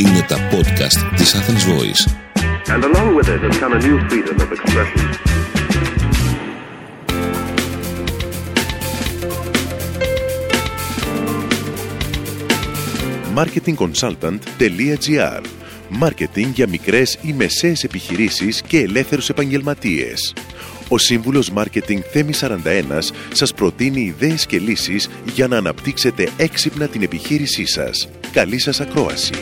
[0.00, 2.02] Είναι τα podcast της Athens Voice.
[2.74, 5.00] And along with it has come a new freedom of expression.
[13.34, 15.40] marketingconsultant.gr
[15.88, 20.34] Μάρκετινγκ για μικρές ή μεσαίες επιχειρήσεις και ελεύθερους επαγγελματίες.
[20.88, 27.02] Ο Σύμβουλος Μάρκετινγκ Θέμη 41 σας προτείνει ιδέες και λύσεις για να αναπτύξετε έξυπνα την
[27.02, 28.08] επιχείρησή σας.
[28.32, 29.32] Καλή σας ακρόαση.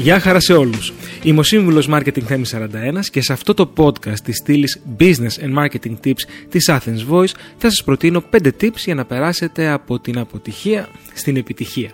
[0.00, 0.92] Γεια χαρά σε όλους.
[1.22, 5.54] Είμαι ο Σύμβουλος Marketing Θέμη 41 και σε αυτό το podcast της στήλης Business and
[5.58, 10.18] Marketing Tips της Athens Voice θα σας προτείνω 5 tips για να περάσετε από την
[10.18, 11.90] αποτυχία στην επιτυχία.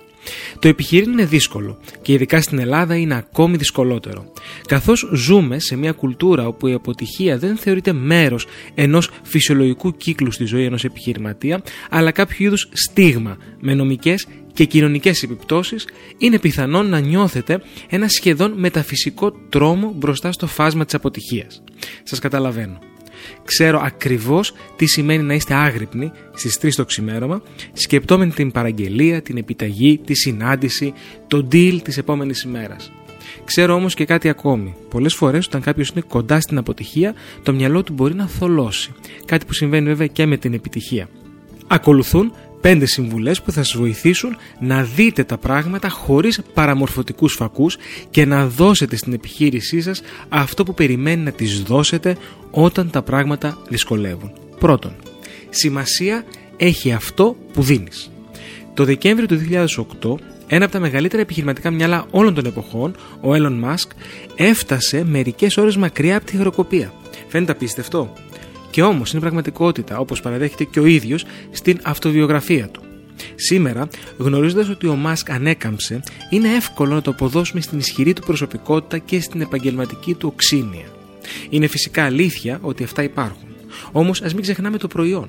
[0.59, 4.33] Το επιχειρήν είναι δύσκολο και ειδικά στην Ελλάδα είναι ακόμη δυσκολότερο.
[4.67, 10.45] Καθώς ζούμε σε μια κουλτούρα όπου η αποτυχία δεν θεωρείται μέρος ενός φυσιολογικού κύκλου στη
[10.45, 15.87] ζωή ενός επιχειρηματία, αλλά κάποιο είδους στίγμα με νομικές και κοινωνικές επιπτώσεις,
[16.19, 21.63] είναι πιθανόν να νιώθετε ένα σχεδόν μεταφυσικό τρόμο μπροστά στο φάσμα της αποτυχίας.
[22.03, 22.79] Σας καταλαβαίνω.
[23.45, 29.37] Ξέρω ακριβώς τι σημαίνει να είστε άγρυπνοι στις 3 το ξημέρωμα, σκεπτόμενοι την παραγγελία, την
[29.37, 30.93] επιταγή, τη συνάντηση,
[31.27, 32.93] το deal της επόμενης ημέρας.
[33.45, 34.75] Ξέρω όμως και κάτι ακόμη.
[34.89, 38.93] Πολλές φορές, όταν κάποιος είναι κοντά στην αποτυχία, το μυαλό του μπορεί να θολώσει.
[39.25, 41.09] Κάτι που συμβαίνει βέβαια και με την επιτυχία.
[41.67, 42.33] Ακολουθούν
[42.65, 47.77] πέντε συμβουλές που θα σας βοηθήσουν να δείτε τα πράγματα χωρίς παραμορφωτικούς φακούς
[48.11, 52.17] και να δώσετε στην επιχείρησή σας αυτό που περιμένει να τις δώσετε
[52.51, 54.33] όταν τα πράγματα δυσκολεύουν.
[54.59, 54.95] Πρώτον,
[55.51, 56.25] σημασία
[56.57, 58.11] έχει αυτό που δίνεις.
[58.75, 59.41] Το Δεκέμβριο του
[60.01, 60.15] 2008
[60.47, 63.89] ένα από τα μεγαλύτερα επιχειρηματικά μυαλά όλων των εποχών, ο Elon Musk,
[64.37, 66.93] έφτασε μερικές ώρες μακριά από τη χρεοκοπία.
[67.29, 68.13] Φαίνεται απίστευτο;
[68.75, 72.83] Και όμως είναι πραγματικότητα, όπως παραδέχεται και ο ίδιος στην αυτοβιογραφία του.
[73.35, 76.01] Σήμερα, γνωρίζοντας ότι ο Μάσκ ανέκαμψε,
[76.31, 80.85] είναι εύκολο να το αποδώσουμε στην ισχυρή του προσωπικότητα και στην επαγγελματική του οξύνια.
[81.51, 83.49] Είναι φυσικά αλήθεια ότι αυτά υπάρχουν.
[83.93, 85.29] Όμως ας μην ξεχνάμε το προϊόν.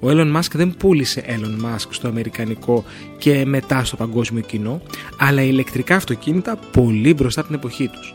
[0.00, 2.84] Ο Elon Musk δεν πούλησε Elon Musk στο αμερικανικό
[3.18, 4.82] και μετά στο παγκόσμιο κοινό,
[5.18, 8.14] αλλά ηλεκτρικά αυτοκίνητα πολύ μπροστά από την εποχή τους.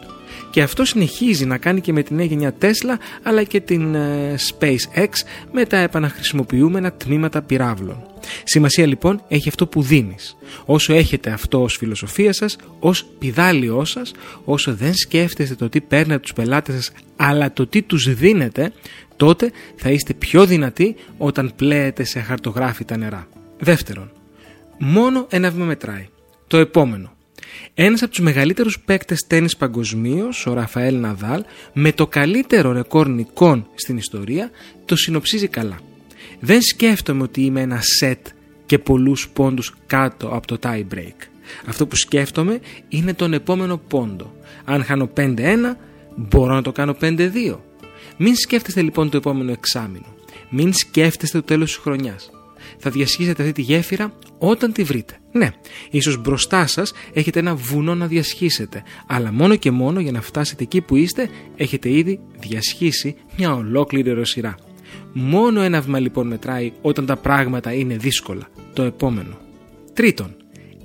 [0.50, 4.36] Και αυτό συνεχίζει να κάνει και με την νέα γενιά Tesla αλλά και την ε,
[4.50, 5.10] SpaceX
[5.52, 8.04] με τα επαναχρησιμοποιούμενα τμήματα πυράβλων.
[8.44, 10.38] Σημασία λοιπόν έχει αυτό που δίνεις.
[10.66, 14.12] Όσο έχετε αυτό ως φιλοσοφία σας, ως πιδάλιό σας,
[14.44, 18.72] όσο δεν σκέφτεστε το τι παίρνετε τους πελάτες σας αλλά το τι τους δίνετε,
[19.16, 23.28] τότε θα είστε πιο δυνατοί όταν πλέετε σε χαρτογράφητα νερά.
[23.60, 24.12] Δεύτερον,
[24.78, 26.08] μόνο ένα βήμα μετράει.
[26.48, 27.12] Το επόμενο.
[27.74, 31.44] Ένας από τους μεγαλύτερους παίκτες τέννη παγκοσμίως, ο Ραφαέλ Ναδάλ,
[31.74, 34.50] με το καλύτερο ρεκόρ νικών στην ιστορία,
[34.86, 35.80] το συνοψίζει καλά.
[36.40, 38.28] Δεν σκέφτομαι ότι είμαι ένα σετ
[38.66, 41.28] και πολλούς πόντους κάτω από το tie break.
[41.66, 42.60] Αυτό που σκέφτομαι
[42.90, 44.34] είναι τον επόμενο πόντο.
[44.66, 45.36] Αν χάνω 5-1,
[46.16, 47.60] μπορώ να το κάνω 5-2.
[48.18, 50.16] Μην σκέφτεστε λοιπόν το επόμενο εξάμεινο.
[50.50, 52.32] Μην σκέφτεστε το τέλος της χρονιάς
[52.80, 55.14] θα διασχίσετε αυτή τη γέφυρα όταν τη βρείτε.
[55.32, 55.50] Ναι,
[55.92, 60.64] ίσως μπροστά σας έχετε ένα βουνό να διασχίσετε, αλλά μόνο και μόνο για να φτάσετε
[60.64, 64.56] εκεί που είστε έχετε ήδη διασχίσει μια ολόκληρη ροσυρά.
[65.14, 68.48] Μόνο ένα βήμα λοιπόν μετράει όταν τα πράγματα είναι δύσκολα.
[68.74, 69.38] Το επόμενο.
[69.94, 70.36] Τρίτον,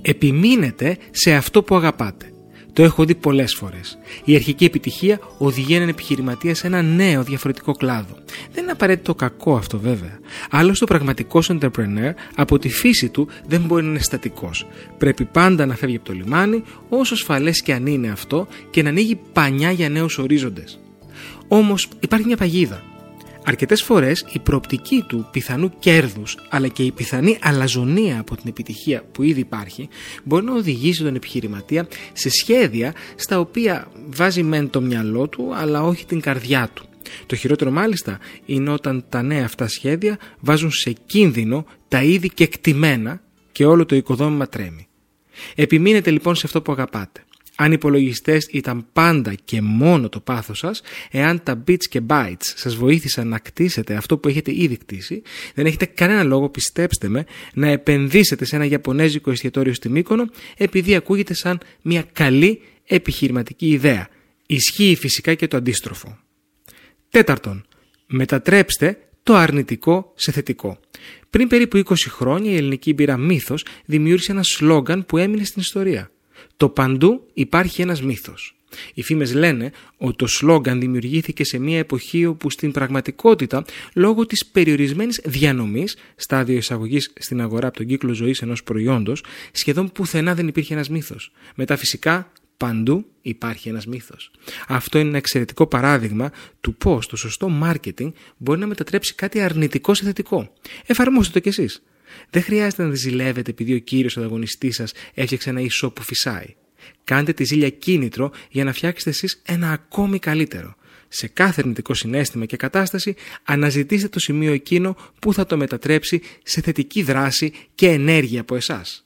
[0.01, 2.29] επιμείνετε σε αυτό που αγαπάτε.
[2.75, 3.97] Το έχω δει πολλές φορές.
[4.23, 8.15] Η αρχική επιτυχία οδηγεί έναν επιχειρηματία σε ένα νέο διαφορετικό κλάδο.
[8.51, 10.19] Δεν είναι απαραίτητο κακό αυτό βέβαια.
[10.49, 14.67] Άλλωστε, ο πραγματικός entrepreneur από τη φύση του δεν μπορεί να είναι στατικός.
[14.97, 18.89] Πρέπει πάντα να φεύγει από το λιμάνι, όσο ασφαλές και αν είναι αυτό, και να
[18.89, 20.79] ανοίγει πανιά για νέους ορίζοντες.
[21.47, 22.83] Όμως υπάρχει μια παγίδα.
[23.47, 29.03] Αρκετές φορές η προοπτική του πιθανού κέρδους αλλά και η πιθανή αλαζονία από την επιτυχία
[29.11, 29.87] που ήδη υπάρχει
[30.23, 35.83] μπορεί να οδηγήσει τον επιχειρηματία σε σχέδια στα οποία βάζει μεν το μυαλό του αλλά
[35.83, 36.85] όχι την καρδιά του.
[37.25, 43.21] Το χειρότερο μάλιστα είναι όταν τα νέα αυτά σχέδια βάζουν σε κίνδυνο τα ήδη κεκτημένα
[43.51, 44.87] και όλο το οικοδόμημα τρέμει.
[45.55, 47.23] Επιμείνετε λοιπόν σε αυτό που αγαπάτε.
[47.55, 50.81] Αν οι υπολογιστές ήταν πάντα και μόνο το πάθος σας,
[51.11, 55.21] εάν τα bits και bytes σας βοήθησαν να κτίσετε αυτό που έχετε ήδη κτίσει,
[55.53, 60.25] δεν έχετε κανένα λόγο, πιστέψτε με, να επενδύσετε σε ένα Ιαπωνέζικο εστιατόριο στη Μύκονο
[60.57, 64.07] επειδή ακούγεται σαν μια καλή επιχειρηματική ιδέα.
[64.45, 66.17] Ισχύει φυσικά και το αντίστροφο.
[67.09, 67.65] Τέταρτον,
[68.07, 70.79] μετατρέψτε το αρνητικό σε θετικό.
[71.29, 76.09] Πριν περίπου 20 χρόνια η ελληνική μπύρα Μύθος δημιούργησε ένα σλόγκαν που έμεινε στην ιστορία.
[76.57, 78.55] Το παντού υπάρχει ένας μύθος.
[78.93, 84.45] Οι φήμες λένε ότι το σλόγκαν δημιουργήθηκε σε μια εποχή όπου στην πραγματικότητα, λόγω της
[84.45, 90.47] περιορισμένης διανομής, στάδιο εισαγωγής στην αγορά από τον κύκλο ζωής ενός προϊόντος, σχεδόν πουθενά δεν
[90.47, 91.31] υπήρχε ένας μύθος.
[91.55, 94.31] Μετά φυσικά Παντού υπάρχει ένας μύθος.
[94.67, 96.31] Αυτό είναι ένα εξαιρετικό παράδειγμα
[96.61, 100.53] του πώς το σωστό marketing μπορεί να μετατρέψει κάτι αρνητικό σε θετικό.
[100.85, 101.83] Εφαρμόστε το κι εσείς.
[102.29, 106.55] Δεν χρειάζεται να ζηλεύετε επειδή ο κύριος ανταγωνιστής σας έφτιαξε ένα ισό που φυσάει.
[107.03, 110.75] Κάντε τη ζήλια κίνητρο για να φτιάξετε εσείς ένα ακόμη καλύτερο.
[111.07, 116.61] Σε κάθε αρνητικό συνέστημα και κατάσταση αναζητήστε το σημείο εκείνο που θα το μετατρέψει σε
[116.61, 119.05] θετική δράση και ενέργεια από εσάς.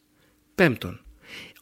[0.56, 1.02] Πέμπτον,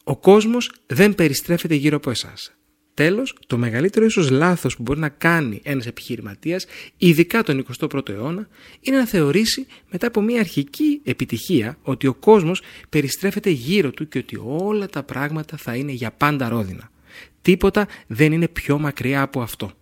[0.04, 2.57] ο κόσμος δεν περιστρέφεται γύρω από εσάς.
[2.98, 6.66] Τέλος, το μεγαλύτερο ίσως λάθος που μπορεί να κάνει ένας επιχειρηματίας,
[6.96, 8.48] ειδικά τον 21ο αιώνα,
[8.80, 14.18] είναι να θεωρήσει μετά από μια αρχική επιτυχία ότι ο κόσμος περιστρέφεται γύρω του και
[14.18, 16.90] ότι όλα τα πράγματα θα είναι για πάντα ρόδινα.
[17.42, 19.72] Τίποτα δεν είναι πιο μακριά από αυτό.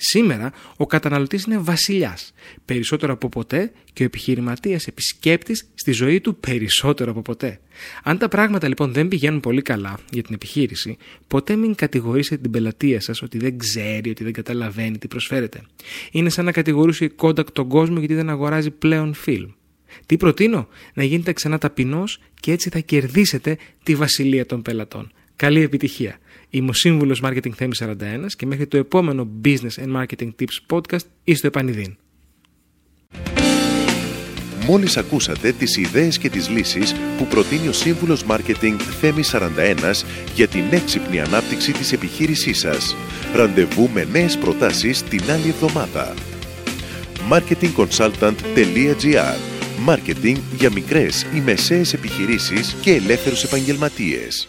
[0.00, 2.32] Σήμερα ο καταναλωτής είναι βασιλιάς,
[2.64, 7.60] περισσότερο από ποτέ και ο επιχειρηματίας επισκέπτης στη ζωή του περισσότερο από ποτέ.
[8.02, 10.96] Αν τα πράγματα λοιπόν δεν πηγαίνουν πολύ καλά για την επιχείρηση,
[11.26, 15.62] ποτέ μην κατηγορήσετε την πελατεία σας ότι δεν ξέρει, ότι δεν καταλαβαίνει τι προσφέρετε.
[16.10, 19.50] Είναι σαν να κατηγορούσε η Kodak τον κόσμο γιατί δεν αγοράζει πλέον φιλμ.
[20.06, 25.12] Τι προτείνω, να γίνετε ξανά ταπεινός και έτσι θα κερδίσετε τη βασιλεία των πελατών.
[25.36, 26.18] Καλή επιτυχία.
[26.50, 27.94] Είμαι ο σύμβουλος Marketing Θέμη 41
[28.36, 31.96] και μέχρι το επόμενο Business and Marketing Tips podcast είστε επανειδήν.
[34.66, 40.04] Μόλις ακούσατε τις ιδέες και τις λύσεις που προτείνει ο σύμβουλος Marketing Θέμη 41
[40.34, 42.96] για την έξυπνη ανάπτυξη της επιχείρησής σας.
[43.34, 46.14] Ραντεβού με νέες προτάσεις την άλλη εβδομάδα.
[47.30, 49.36] marketingconsultant.gr
[49.80, 54.48] Μάρκετινγκ για μικρές ή μεσαίες επιχειρήσεις και ελεύθερους επαγγελματίες.